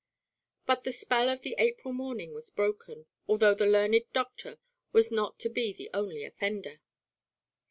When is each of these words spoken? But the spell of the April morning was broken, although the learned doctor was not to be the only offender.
But 0.65 0.81
the 0.81 0.91
spell 0.91 1.29
of 1.29 1.41
the 1.43 1.53
April 1.59 1.93
morning 1.93 2.33
was 2.33 2.49
broken, 2.49 3.05
although 3.27 3.53
the 3.53 3.67
learned 3.67 4.01
doctor 4.13 4.57
was 4.91 5.11
not 5.11 5.37
to 5.41 5.47
be 5.49 5.71
the 5.73 5.91
only 5.93 6.25
offender. 6.25 6.81